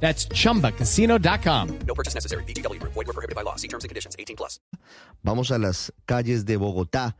[0.00, 1.68] That's chumbacasino.com.
[1.86, 2.44] No purchase necessary.
[2.44, 2.80] BGW.
[2.82, 3.56] Void were prohibited by law.
[3.56, 4.14] See terms and conditions.
[4.18, 4.60] 18 plus.
[5.22, 7.16] Vamos a las calles de Bogotá.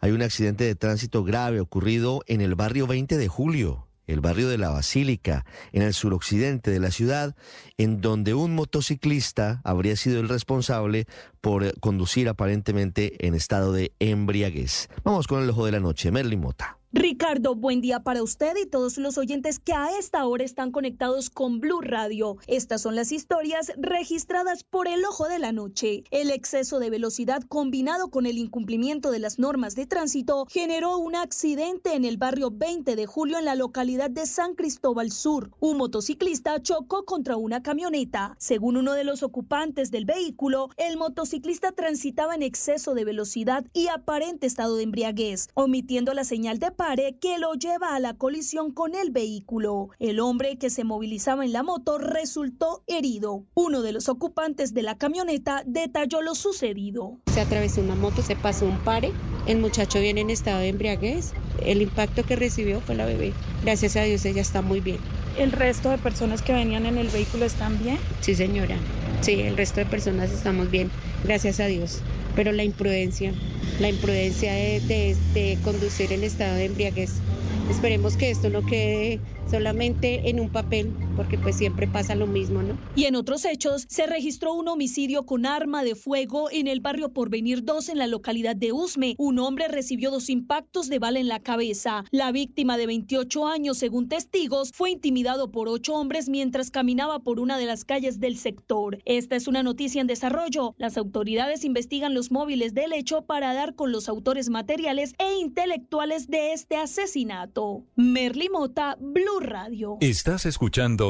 [0.00, 4.48] Hay un accidente de tránsito grave ocurrido en el barrio 20 de julio, el barrio
[4.48, 7.36] de la Basílica, en el suroccidente de la ciudad,
[7.76, 11.04] en donde un motociclista habría sido el responsable
[11.42, 14.88] por eh, conducir aparentemente en estado de embriaguez.
[15.04, 16.79] Vamos con el ojo de la noche, Merlin Mota.
[16.92, 21.30] Ricardo, buen día para usted y todos los oyentes que a esta hora están conectados
[21.30, 22.38] con Blue Radio.
[22.48, 26.02] Estas son las historias registradas por el ojo de la noche.
[26.10, 31.14] El exceso de velocidad combinado con el incumplimiento de las normas de tránsito generó un
[31.14, 35.52] accidente en el barrio 20 de julio en la localidad de San Cristóbal Sur.
[35.60, 38.34] Un motociclista chocó contra una camioneta.
[38.40, 43.86] Según uno de los ocupantes del vehículo, el motociclista transitaba en exceso de velocidad y
[43.86, 48.72] aparente estado de embriaguez, omitiendo la señal de pare que lo lleva a la colisión
[48.72, 49.90] con el vehículo.
[49.98, 53.44] El hombre que se movilizaba en la moto resultó herido.
[53.52, 57.18] Uno de los ocupantes de la camioneta detalló lo sucedido.
[57.30, 59.12] Se atravesó una moto, se pasó un pare.
[59.46, 61.34] El muchacho viene en estado de embriaguez.
[61.62, 63.34] El impacto que recibió fue la bebé.
[63.62, 65.00] Gracias a Dios ella está muy bien.
[65.38, 67.98] ¿El resto de personas que venían en el vehículo están bien?
[68.22, 68.78] Sí, señora.
[69.20, 70.90] Sí, el resto de personas estamos bien.
[71.24, 72.00] Gracias a Dios.
[72.34, 73.34] Pero la imprudencia,
[73.76, 77.24] la imprudencia de, conducir en estado de embriaguez.
[77.66, 82.62] Esperemos que esto no quede solamente en un papel, porque pues siempre pasa lo mismo,
[82.62, 82.78] ¿no?
[82.96, 87.12] Y en otros hechos, se registró un homicidio con arma de fuego en el barrio
[87.12, 89.16] Porvenir 2 en la localidad de Usme.
[89.18, 92.04] Un hombre recibió dos impactos de bala en la cabeza.
[92.10, 97.38] La víctima de 28 años, según testigos, fue intimidado por ocho hombres mientras caminaba por
[97.38, 98.98] una de las calles del sector.
[99.04, 100.74] Esta es una noticia en desarrollo.
[100.78, 106.28] Las autoridades investigan los móviles del hecho para dar con los autores materiales e intelectuales
[106.28, 107.84] de este asesinato.
[107.94, 109.98] Merly Mota, Blue Radio.
[110.00, 111.09] Estás escuchando